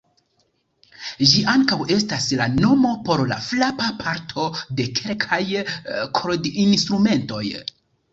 Ĝi 1.31 1.41
ankaŭ 1.51 1.77
estas 1.95 2.23
la 2.39 2.47
nomo 2.53 2.93
por 3.09 3.21
la 3.31 3.37
frapa 3.47 3.89
parto 3.99 4.47
de 4.79 4.87
kelkaj 5.01 5.39
kordinstrumentoj. 6.21 7.43